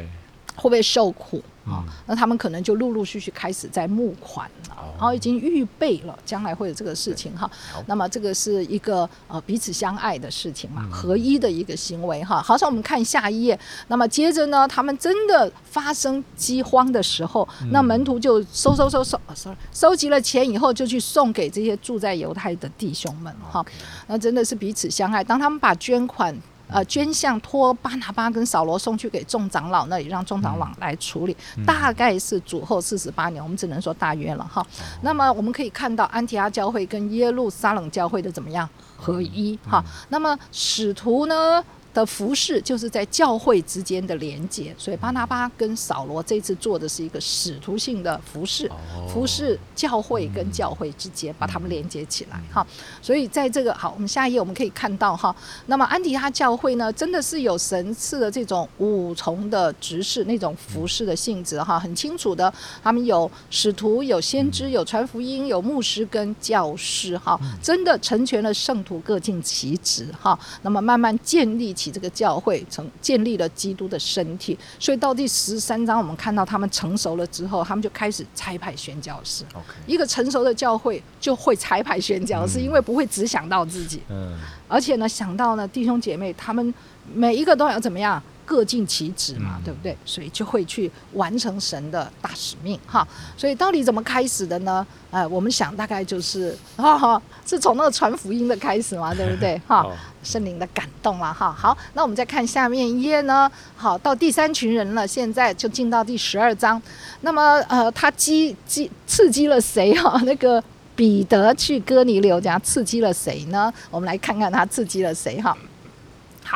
[0.56, 1.42] 会不会受苦？
[1.66, 7.50] 啊，那他们可能就陆陆续续开始在募款了，然后已经预备了将来会有这个事情哈。
[7.86, 12.42] 那么这个是一个呃彼此相爱的事情嘛，合一的一个行为哈。
[12.42, 23.64] 好，像我们看下一页，那么接着呢，他们真的发生饥荒的时候，那门徒就收收收收，sorry，收集了钱以后就去送给这些住在犹太的弟兄们哈。
[24.06, 26.36] 那真的是彼此相爱，当他们把捐款。
[26.68, 31.36] 呃，捐项托巴拿巴跟扫罗送去给众长老那里，让众长老来处理。
[31.66, 34.66] 大概是主后四十八年，我们只能说大约了哈。
[35.02, 39.84] 那么我们可以看到安提阿教会跟耶路撒冷教会的怎么样合一哈。
[40.08, 41.62] 那么使徒呢？
[41.94, 48.68] 的服饰就是在教会之间的连接，所以巴拿巴跟扫罗这次做的是一个使徒性的服饰，
[49.08, 52.66] 服饰教会跟教会之间，把他们连接起来哈。
[53.00, 55.34] 所以在这个好，我们下一页我们可以看到哈，
[55.66, 62.52] 那么安提哈教会呢，真的是有神赐的这种五重的执事那种服饰的性质哈，很清楚的，
[62.82, 70.36] 他们有使徒、有先知、有传福音、有牧师跟教师哈，真的成全了圣徒各尽其职哈。
[70.62, 71.83] 那么慢慢建立起。
[71.84, 79.44] 起这个教会成建立了基督的身体，所以到第十三章，我们看到他们成熟了之后，他们就开始差派宣教士。
[79.86, 86.72] 一个成熟的教会就会差派宣教士，因为不会只想到自己，嗯，而且呢，想到呢弟兄姐妹，他们
[87.12, 88.22] 每一个都要怎么样？
[88.44, 89.96] 各尽其职嘛，对不对？
[90.04, 93.06] 所以就会去完成神的大使命哈。
[93.36, 94.86] 所以到底怎么开始的呢？
[95.10, 99.60] 呃，我们想大概就是哈哈，是从那个传福音的开始嘛， 对不对？
[99.66, 99.86] 哈，
[100.22, 101.52] 圣灵的感动了哈。
[101.52, 103.50] 好，那我们再看下面一页呢。
[103.76, 106.80] 好，到第三群人了，现在就进到第十二章。
[107.20, 110.20] 那么呃，他激激刺激了谁哈？
[110.26, 110.62] 那个
[110.96, 113.72] 彼得去哥尼流家刺激了谁呢？
[113.90, 115.56] 我们来看看他刺激了谁哈。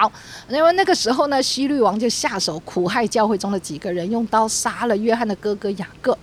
[0.00, 0.12] 好，
[0.48, 6.16] 因为那个时候呢，希律王就下手苦害教会中的几个人，用刀杀了约翰的哥哥雅各。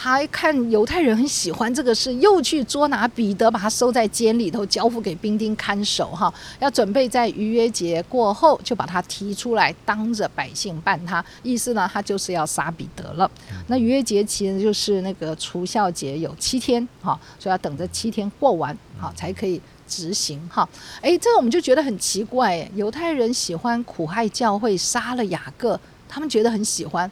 [0.00, 6.12] 他看犹太人很喜欢这个事，又去捉拿彼得，把他收在监里头，交付给兵丁看守。
[6.12, 11.24] 哈，要准备在逾越节过后就把他提出来，当着百姓办他。
[11.42, 13.28] 意思呢，他就是要杀彼得了。
[13.66, 19.60] 那逾越节其实就是那个除孝节有七天，哈，所以要等着七天过完，好才可以。
[19.88, 20.68] 执行哈。
[21.00, 27.10] 诶，这个我们就觉得很奇怪，诶，犹太人喜欢苦害教会，杀了雅各，他们觉得很喜欢。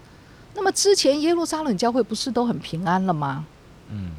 [0.57, 3.45] 那么之前耶路撒冷教会不是都很平安了吗？
[3.91, 4.11] 嗯。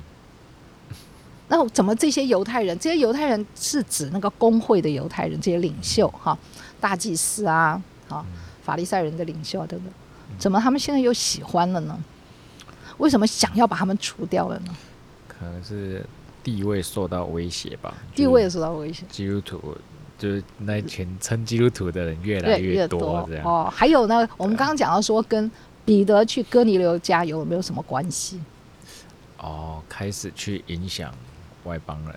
[1.50, 2.78] 那怎么这些犹太人？
[2.78, 6.38] 这些犹太人是指那个工会的犹太人，这些领袖哈，
[6.80, 8.26] 大祭司啊，啊，
[8.62, 9.90] 法利赛人的领袖等等，
[10.38, 11.98] 怎么他们现在又喜欢了呢？
[12.98, 14.76] 为什么想要把他们除掉了呢？
[15.28, 16.06] 可能是
[16.44, 17.94] 地位受到威胁吧。
[18.14, 19.06] 地位受到威胁。
[19.10, 19.78] 基督徒
[20.18, 23.46] 就是那群称基督徒的人越来越多，这样。
[23.46, 25.50] 哦，还有呢，我们刚刚讲到说，跟
[25.88, 28.42] 彼得去哥尼流家有没有什么关系？
[29.38, 31.14] 哦，开始去影响。
[31.64, 32.16] 外邦人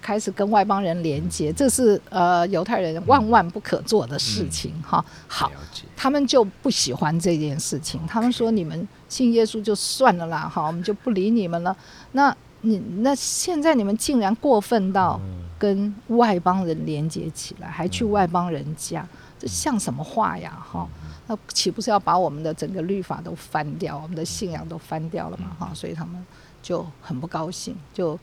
[0.00, 5.04] 开始跟外邦人连接，这是呃犹太人万万不可做的事情哈。
[5.26, 5.50] 好，
[5.96, 11.76] 他们就不喜欢这件事情，他们说你们信耶稣就算了啦，哈，我们就不理你们了。
[12.12, 15.20] 那你那现在你们竟然过分到
[15.58, 19.04] 跟外邦人连接起来，还去外邦人家，
[19.38, 20.56] 这像什么话呀？
[20.72, 20.88] 哈，
[21.28, 25.56] 那岂不是要把我们的整个律法都翻掉，我们的信仰都翻掉了嘛？
[25.60, 26.26] 哈，所以他们
[26.60, 28.18] 就很不高兴，就。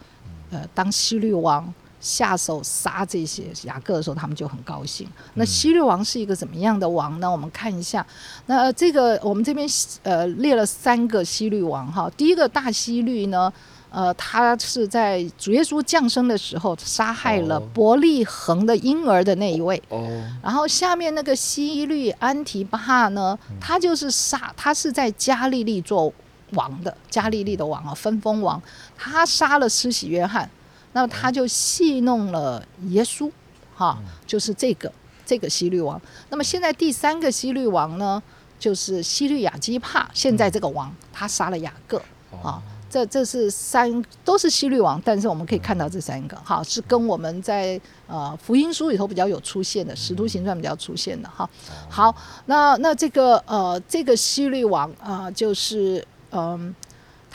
[0.52, 5.10] 呃，当希律王下手杀这些雅各的时候，他们就很高兴。
[5.34, 7.30] 那希律王是一个怎么样的王呢？
[7.30, 8.06] 我们看一下。
[8.46, 9.68] 那这个我们这边
[10.04, 12.08] 呃列了三个希律王哈。
[12.16, 13.52] 第一个大希律呢，
[13.96, 19.82] 呃，他是在主耶稣降生的时候杀害了伯利恒的婴儿的那一位。
[19.90, 20.06] 哦。
[20.44, 26.14] 然后下面那个西律安提帕呢，他就是杀，他是在加利利做。
[26.52, 28.62] 王的加利利的王啊，分封王，
[28.96, 30.48] 他杀了施洗约翰，
[30.94, 33.30] 那么他就戏弄了耶稣，
[33.76, 34.90] 哈，就是这个
[35.26, 36.00] 这个西律王。
[36.30, 38.22] 那么现在第三个西律王呢，
[38.60, 41.98] 就是西律雅基帕，现在这个王他杀了雅各，
[42.44, 42.62] 啊，
[42.96, 47.78] 这这是三都是西律王，但是我们可以看到这三个，哈，是跟我们在
[48.08, 51.50] 呃福音书里头比较有出现的，使徒行传比较出现的，哈。
[51.90, 56.06] 好，那那这个呃这个西律王啊，就是。
[56.38, 56.76] 嗯，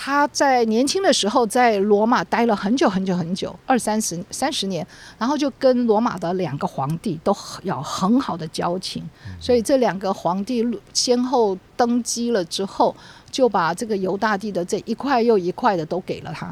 [0.02, 4.84] 他在年轻的时候在罗马待了很久很久很久，二三十三十年，
[5.18, 9.06] 然后就跟罗马的两个皇帝都有很好的交情，
[9.38, 12.96] 所以这两个皇帝先后登基了之后，
[13.30, 16.46] 就把这个犹大帝的这一块又一块的都给了他。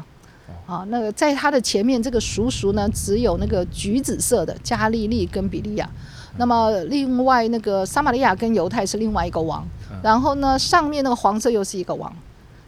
[0.67, 5.89] 啊，那个在他的前面这个叔叔呢，只有那个橘紫色的加利利跟比利亚，
[6.37, 9.67] 那么另外那个撒玛利亚跟犹太是另外一个王，
[10.03, 12.13] 然后呢上面那个黄色又是一个王。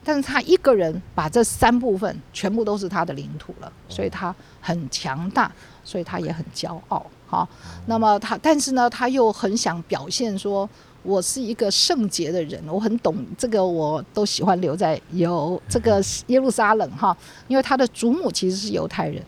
[0.04, 5.52] 但是他一个人把这三部分全部都是他的领土了，所以他很强大，
[5.84, 7.06] 所以他也很骄傲。
[7.28, 7.48] 好，
[7.86, 10.68] 那么他，但是呢，他又很想表现说，
[11.04, 17.16] 我是一个圣洁的人，我很懂这个，我都喜欢留在有这个耶路撒冷哈，
[17.48, 19.24] 因为他的祖母其实是犹太人，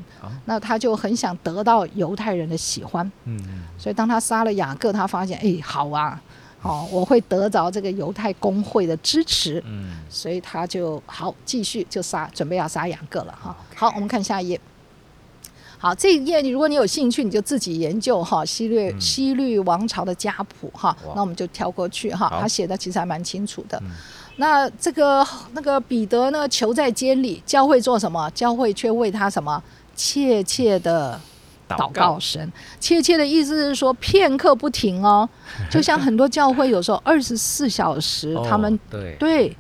[0.46, 3.06] 那他就很想得到犹太人的喜欢。
[3.26, 6.22] 嗯嗯，所以当他杀了雅各，他发现，哎，好啊。
[6.64, 13.56] 哦，我会得着这个犹太公会的支持，嗯，所以他就好继续就杀，准备要杀雅各了哈。
[13.76, 14.60] 好，我们看下一页。
[15.78, 20.96] 好，这一页你如果你有兴趣，你就自己研究哈西律西律王朝的家谱哈。
[21.14, 23.82] 那我们就跳过去哈，他写的其实还蛮清楚的。
[24.38, 28.30] 那这个那个彼得呢，囚在监里，教会做什么？
[28.32, 29.62] 教会却为他什么
[29.94, 31.20] 切切的。
[31.78, 35.28] 祷告声，切切的意思是说片刻不停哦，
[35.70, 39.58] 就像很多教会有时候二十四小时，他们对对，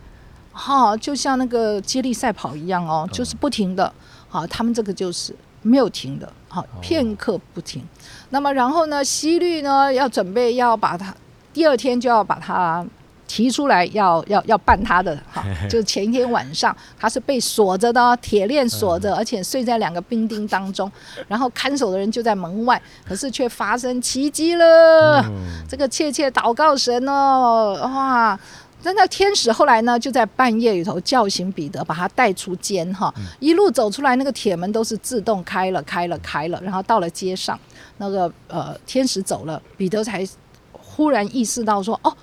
[0.51, 3.93] 好，就像那个接力赛跑一样哦，就是不停的，
[4.27, 7.83] 好，他们这个就是没有停的，好，片刻不停。
[8.29, 11.15] 那么然后呢，西律呢要准备要把它，
[11.53, 12.85] 第二天就要把它。
[13.33, 20.91] 提出来要要要办他的哈，就是前一天晚上他是被锁着的，铁链锁着，而且睡在两个兵丁当中，
[21.27, 25.25] 然后看守的人就在门外，可是却发生奇迹了。
[25.67, 28.39] 这个切切祷告神哦，哇！
[28.83, 37.59] 真的天使后来呢，就在半夜里头叫醒彼得，把他带出监哈，一路走出来，那个铁门都是自动开了开了开了，然后到了街上，
[37.97, 40.23] 那个呃天使走了，彼得才
[40.71, 42.15] 忽然意识到说哦。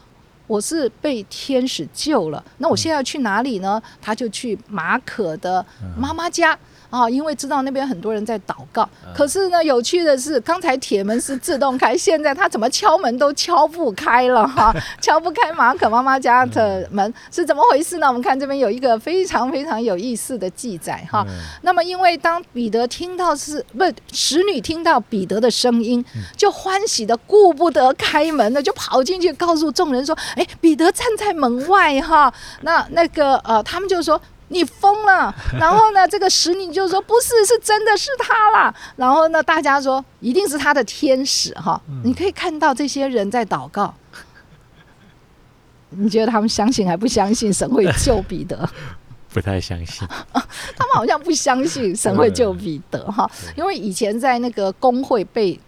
[0.51, 3.81] 我是被天使救了，那我现在要去哪里呢？
[4.03, 5.65] 他就去马可的
[5.97, 6.59] 妈妈家。
[6.90, 18.09] 啊，因为知道那边很多人在祷告，可是呢，有趣的是，刚才铁门是自动开，现在他怎么敲门都敲不开了哈， 敲不开马可妈妈家的门是怎么回事呢？
[18.09, 21.24] 我们看这边有一个非常非常有意思的记载哈。
[21.62, 26.05] 那么，因为当彼得听到是不使女听到彼得的声音，
[26.37, 34.20] 就欢喜的顾不得开门了，就跑进去告诉众人说：“哎，彼得站在门外哈。”那那个呃，他们就说。
[34.51, 35.35] 你疯了。
[35.59, 38.75] 然后呢，这个使女就说不是，是真的是他啦。
[38.97, 41.81] 然后呢，大家说一定是他的天使哈。
[42.05, 43.95] 你可以看到这些人在祷告。
[45.91, 48.69] 你觉得他们相信还不相信神会救彼得？
[49.33, 55.59] 不太相信，他们好像不相信神会救彼得哈，因为以前在那个工会被。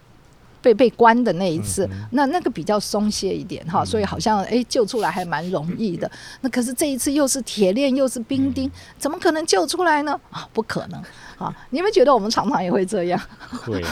[0.63, 6.09] 被被关的那一次，那那个比较松懈一点哈，所以好像哎救出来还蛮容易的。
[6.39, 10.17] 那可是这一次又是铁链又是冰钉，怎么可能救出来呢？
[10.31, 10.99] 啊，不可能
[11.37, 11.53] 啊！
[11.71, 13.19] 你们觉得我们常常也会这样？
[13.65, 13.83] 会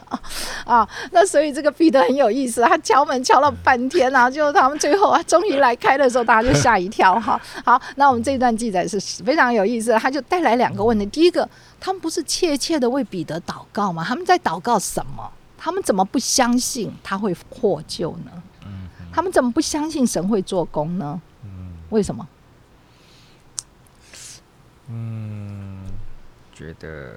[0.64, 0.88] 啊。
[1.10, 7.38] 那所以这个彼得很有意思，他敲门敲了半天啊， 就他们最后啊终于来开的时候，大家就吓一跳哈。
[7.64, 11.46] 好，那我们这段记载是非常有意思，他就带来两个问题：第一个，
[11.78, 14.02] 他们不是切切的为彼得祷告吗？
[14.02, 15.30] 他们在祷告什么？
[15.66, 18.30] 他们怎么不相信他会获救呢？
[18.64, 21.20] 嗯，他们怎么不相信神会做工呢？
[21.42, 22.28] 嗯，为什么？
[24.88, 25.84] 嗯，
[26.54, 27.16] 觉得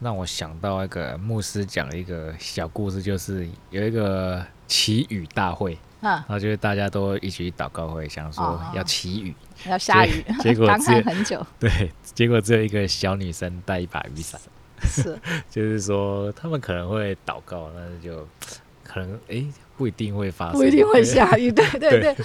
[0.00, 9.32] 让我想到一个牧师讲一个小故事，就是有一个祈雨大会，啊，然后就是大家都一起去祷告会，想说要祈雨，
[9.68, 14.40] 要下雨，结果 刚看很久， 对，结果只有一个小女生带一把雨伞。
[14.88, 15.18] 是，
[15.50, 18.26] 就是说他们可能会祷告，但是就
[18.82, 19.44] 可能哎
[19.76, 22.16] 不一定会发生，不一定会下雨，对对对。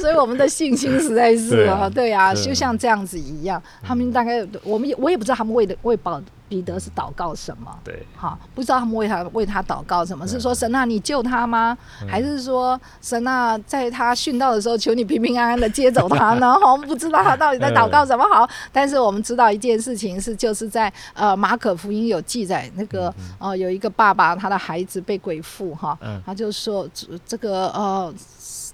[0.00, 3.62] 所以我们的信心实在是啊，对啊，就像这样子一样。
[3.82, 6.20] 他们大概我们也我也不知道他们为的为保。
[6.48, 7.72] 彼得是祷告什么？
[7.84, 10.26] 对，哈，不知道他们为他为他祷告什么？
[10.26, 11.76] 是说神啊，你救他吗？
[12.08, 16.54] 还是说神啊，在他殉道的时候，求你平平安安的接走他呢？
[16.64, 18.24] 我们不知道他到底在祷告什么。
[18.32, 26.88] 好，但是我们知道一件事情是，就是在呃马可福音有记载，那个呃有一个爸爸，他的孩子被鬼附哈，他就说
[27.26, 28.12] 这个呃。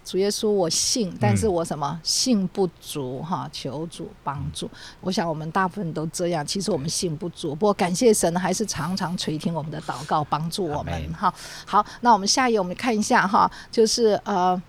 [0.04, 3.48] 主耶稣，我信，但是我什么信不足哈？
[3.50, 4.70] 求主帮助。
[5.00, 7.54] 我想我们大部分都这样，其实我们信不足。
[7.54, 11.32] 不过感谢神，还是常常垂听我们的祷告，帮助我们哈。
[11.64, 14.60] 好，那我们下一页我们看一下哈，就是呃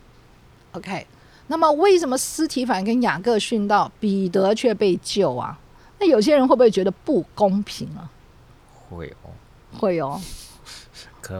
[0.71, 1.06] ，OK。
[1.48, 5.60] 那么为什么斯提凡跟雅各殉道，彼得却被救啊？
[6.00, 8.10] 那有些人会不会觉得不公平啊？
[8.89, 9.30] 会哦，
[9.78, 10.19] 会哦。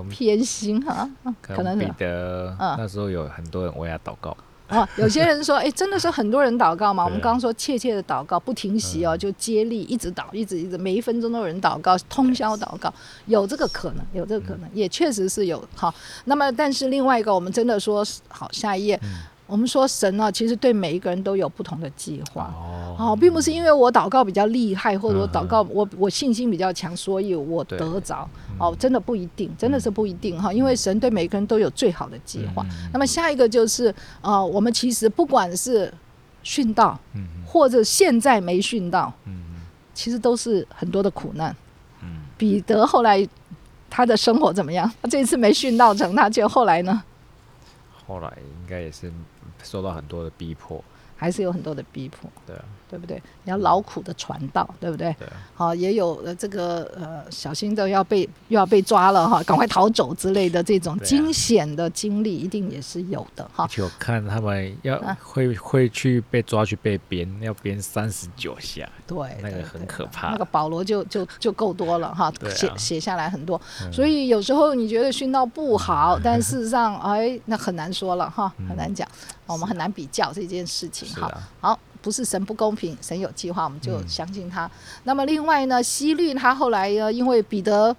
[0.10, 1.10] 偏心哈，
[1.42, 4.36] 可能彼得那时候有很多人为他祷告
[4.70, 4.88] 哦。
[4.98, 7.04] 有些人说，哎，真的是很多人祷告吗？
[7.06, 12.94] 我们刚刚说切切的祷告，不停息哦，就接力一直祷，一直一直，每一分钟都有人祷告，通宵祷告，
[13.28, 15.94] 有这个可能，有这个可能，也确实是有好。
[16.26, 19.00] 那么，但是另外一个，我们真的说好，下一页。
[19.48, 22.52] 我们说神呢，其实对每一个人都有不同的计划，
[22.98, 28.28] 哦，并不是因为我祷告比较厉害，或者我祷告我我信心比较强，所以我得着，
[28.58, 32.66] 哦，真的不一定，真的是不一定哈，因为神对每个人都有最好的计划。
[32.92, 35.94] 那么下一个就是，呃，我们其实不管是
[36.44, 37.00] 殉道，
[37.46, 39.14] 或者现在没殉道，
[39.94, 41.56] 其实都是很多的苦难。
[42.36, 43.26] 彼得后来
[43.92, 44.92] 他的生活怎么样？
[45.04, 47.04] 他这次没殉道成，他就后来呢？
[48.08, 49.12] 后来应该也是。
[49.66, 50.82] 受到很多的逼迫，
[51.18, 53.22] 还是有很多的逼迫，对啊，对不对？
[53.44, 55.16] 你要劳苦的传道，对不对？
[55.20, 63.68] 对，好，也有呃这个呃小心的要被又要被抓了哈， 赶快逃走之类的这种惊险的经历，一定也是有的哈。
[63.68, 70.30] 就看他们要会会去被抓去被鞭，要鞭三十九下，对，那个很可怕。
[70.30, 73.60] 那个保罗就就就够多了哈，写写下来很多。
[73.92, 79.08] 所以有时候你觉得训道不好， 但事实上哎，那很难说了哈，很难讲。
[79.48, 81.32] 我们很难比较这件事情哈。
[81.62, 84.70] 好，不是神不公平，神有计划，我们就相信他。
[85.06, 87.96] 那么另外呢，西律他后来呢，因为彼得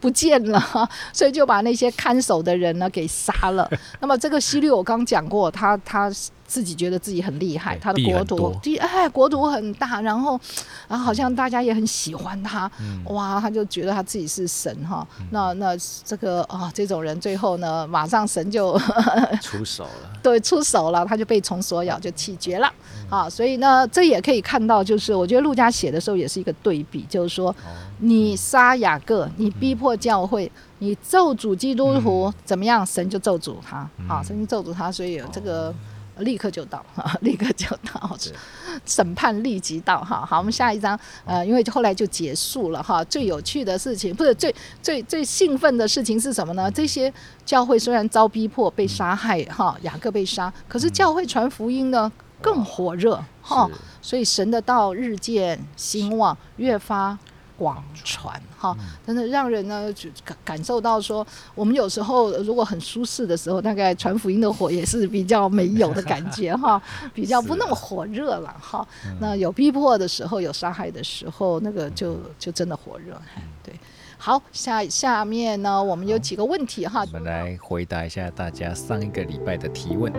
[0.00, 0.58] 不见了，
[1.12, 3.70] 所以就把那些看守的人呢给杀了。
[4.00, 6.10] 那么这个西律我刚讲过，他他。
[6.52, 10.38] 自己觉得自己很厉害，他的国土地哎，国土很大，然后
[10.86, 12.70] 然后好像大家也很喜欢他，
[13.06, 15.06] 哇，他就觉得他自己是神哈。
[15.30, 18.78] 那那这个啊，这种人最后呢，马上神就
[19.40, 22.70] 出手了， 对，出手了，他就被虫所咬，就气绝了。
[23.08, 23.30] 啊。
[23.30, 27.56] 所以呢，这也可以看到，就是我觉得陆家写的时候也是一个对比，就是说
[28.00, 35.74] 你杀雅各，你逼迫教会，你咒诅基督徒怎么样，神就咒诅他啊，神就咒诅他，所以这个。
[36.22, 36.84] 立刻就到，
[37.22, 38.16] 立刻就到，
[38.84, 46.70] 审判立即到，哈，好，我们下一章，呃，因为后来就结束了，哈，最有趣的事情，不是最最最兴奋的事情是什么呢？
[46.70, 47.12] 这些
[47.44, 57.18] 教会虽然遭逼迫、被杀害，哈，雅各被杀，可是教会传福音呢更火热，哈，所以神的道日渐兴旺，越发。
[57.62, 66.82] 广传哈，真的让人呢就感感受到说，我们有时候如果很舒适的时候，大概传福音的火也是比较没有的感觉哈，
[67.14, 68.84] 比较不那么火热了哈。
[69.20, 73.16] 那有逼迫的时候，有伤害的时候，那个就就真的火热。
[73.62, 73.72] 对，
[74.18, 80.12] 好，下下面呢，我们有几个问题哈，我们来回答一下大家上一个礼拜的提问。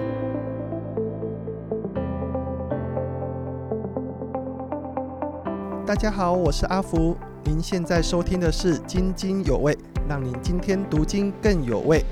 [5.85, 7.13] 大家好，我是阿福。
[7.45, 9.73] 您现在收听的是《津津有味》，
[10.07, 12.03] 让您今天读经更有味。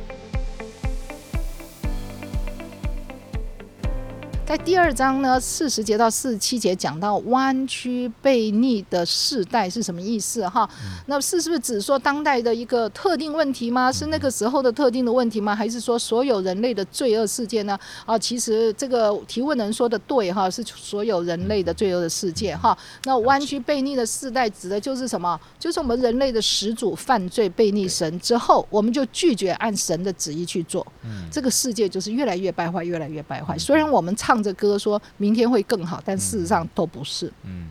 [4.51, 10.45] 在第二章呢，四十节到四十七节讲到弯曲背逆的世代是什么意思？
[10.45, 10.69] 哈，
[11.05, 13.89] 那是是不是只说当代的一个特定问题吗？
[13.89, 15.55] 是那个时候的特定的问题吗？
[15.55, 17.79] 还是说所有人类的罪恶事件呢？
[18.05, 22.77] 啊，其实这个提问人说的对哈，是所有人类的罪恶的世界哈。
[23.05, 25.39] 那弯曲背逆的世代指的就是什么？
[25.57, 30.85] 就是我们人类的始祖犯罪背逆神之后，我们就拒绝按神的旨意去做，
[31.31, 33.57] 这个世界就是越来越败坏，越来越败坏。
[33.57, 34.40] 虽然我们唱。
[34.41, 37.31] 这歌说明天会更好，但事实上都不是。
[37.43, 37.67] 嗯，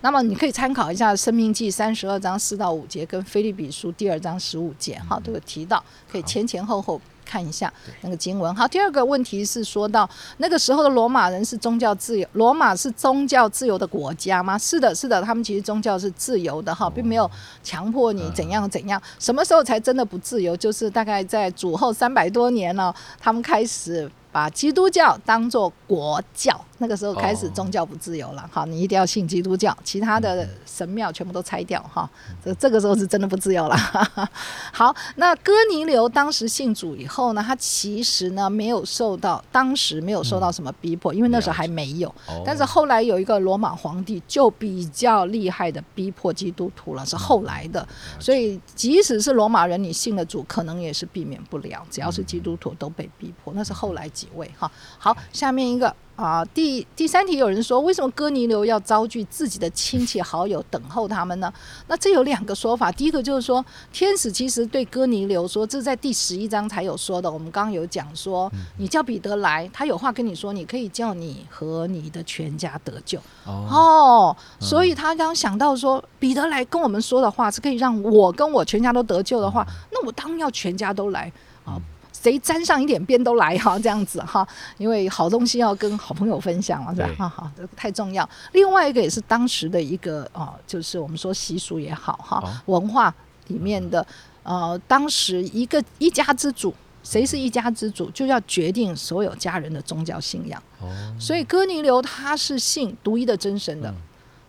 [0.00, 7.00] 那么你可以参考一下《生命记》三十二章四到五节，跟《菲利比书》第二章十五节，哈，都有提到，可以前前后后。
[7.30, 7.70] 看一下
[8.00, 8.54] 那个经文。
[8.54, 10.08] 好，第二个问题是说到
[10.38, 14.56] 那个时候的罗马人是宗教自由，罗马是宗教自由的国家吗？
[14.56, 17.30] 是的，是的，他们其实宗教是自由的哈，并没有
[17.62, 18.98] 强迫你怎样怎样。
[19.18, 20.56] 什么时候才真的不自由？
[20.56, 26.64] 就是大概在主后三百多年了，他们开始把基督教当做国教。
[26.80, 32.08] 那个时候开始宗教不自由了，哈，你一定要信基督教，其他的神庙全部都拆掉，哈，
[32.44, 33.76] 这这个时候是真的不自由了。
[34.72, 42.14] 好，那哥尼流当时信主以后呢，他其实呢没有受到当时没有受到什么逼迫，因为那时候还没有。
[42.46, 47.84] 但是后来有一个罗马皇帝就比较厉害的逼迫基督徒了，是后来的。
[48.20, 53.52] 所以即使是罗马人，你信了主，可能也是避免不了，只要是基督徒都被逼迫。
[53.56, 54.70] 那是后来几位哈。
[54.98, 55.94] 好，下面一个。
[56.18, 61.52] 啊，第第三题有人说，为什么哥尼流要招聚自己的亲戚好友等候他们呢？
[61.86, 62.90] 那这有两个说法。
[62.90, 67.30] 第一个就是说，天使其实对哥尼流说，这在第十一章才有说的。
[67.30, 73.20] 我们刚刚有讲说，你叫彼得来，他有话跟你说，你可以叫你和你的全家得救。
[73.44, 81.32] 哦，所以他刚想到说，彼得来跟我们说的话是可以让我跟我全家都得救的话，那我当然要全家都来
[81.64, 81.80] 啊。
[82.20, 84.46] 谁沾上一点边都来哈，这样子哈，
[84.76, 87.08] 因为好东西要跟好朋友分享嘛，是吧？
[87.16, 88.28] 哈哈，这个太重要。
[88.52, 93.14] 另外一个也是当时的一个啊，就是我们说习俗也好哈，文化
[93.46, 94.04] 里面的
[94.42, 100.60] 呃，当时一个一家之主，谁是一家之主，就要决定所有家人的宗教信仰。
[100.80, 100.88] 哦，
[101.20, 103.94] 所以哥尼流他是信独一的真神的，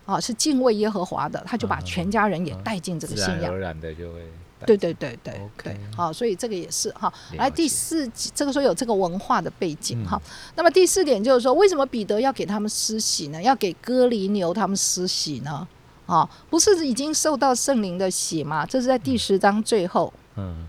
[0.04, 4.20] 啊，是敬畏耶和华的，他就把全家人也带进这个信仰，自然的就会。
[4.66, 7.12] 对对对对对，好，所以这个也是哈。
[7.36, 10.20] 来第四，这个说有这个文化的背景哈。
[10.54, 13.40] 那么第四点就是说，为什么彼得要给他们施洗呢？
[13.40, 15.66] 要给哥尼牛他们施洗呢？
[16.06, 18.66] 啊，不是已经受到圣灵的洗吗？
[18.66, 20.66] 这是在第十章最后，嗯，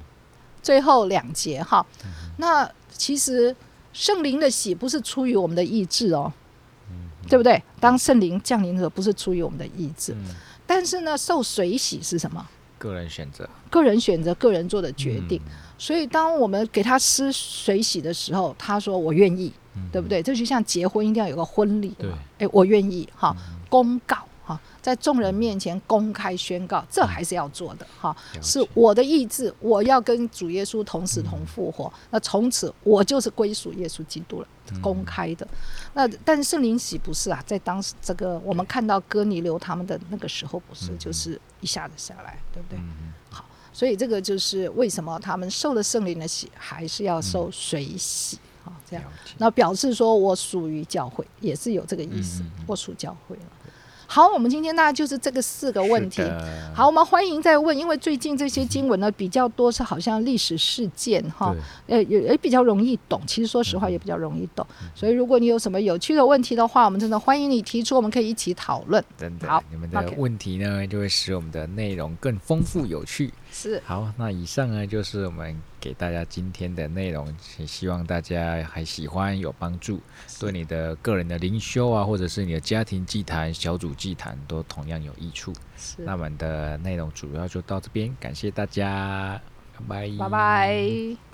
[0.62, 1.86] 最后两节哈。
[2.38, 3.56] 那其实
[3.92, 6.32] 圣灵的洗不是出于我们的意志哦，
[7.28, 7.62] 对不对？
[7.80, 10.16] 当圣灵降临的时候，不是出于我们的意志，
[10.66, 12.48] 但是呢，受水洗是什么？
[12.82, 15.40] 个人选择，个人选择，个人做的决定。
[15.78, 19.54] 所以，当我们给他施水洗的时候，他说：“我愿意，
[19.92, 22.10] 对不对？”这就像结婚一定要有个婚礼，对，
[22.40, 23.36] 哎，我愿意，哈，
[23.70, 24.18] 公告。
[24.82, 34.48] 在众人面前公开宣告，这还是要做的哈，是我的意志，我要跟主耶稣同时同复活，那从此我就是归属耶稣基督了，
[34.82, 35.48] 公开的。
[35.94, 42.80] 那但是圣灵洗不是啊，在当时这个我们看到哥尼流他们的那个时候不是，就是一下子下来，对不对？
[43.30, 48.74] 好，所以这个就是为什么他们受了圣灵的洗，还是要受水洗啊？
[48.90, 49.04] 这样，
[49.38, 53.44] 那表示说我属于教会，也是有这个意思，我属教会了。
[54.14, 56.22] 好，我们今天大概就是这个四个问题。
[56.76, 61.56] 好，我们欢迎再问，因为最近这些经文呢比较多，是好像历史事件哈，
[61.88, 63.22] 呃也也比较容易懂。
[63.26, 69.02] 其实说实话也比较容易懂，所以如果你有什么有趣的问题的话，我们真的欢迎你提出，我们可以一起讨论。
[69.18, 73.34] 真的，好，你们的问题呢就会使我们的内容更丰富有趣。
[73.62, 73.82] 是。
[73.86, 75.56] 好，那以上呢就是我们。
[75.82, 80.00] 给大家今天的内容，也希望大家还喜欢，有帮助，
[80.40, 85.52] 对你的个人的灵修啊，或者是你的家庭祭坛、小组祭坛，都同样有益处。
[85.98, 89.42] 那我们的内容主要就到这边，感谢大家，
[89.90, 91.31] 拜拜，拜拜。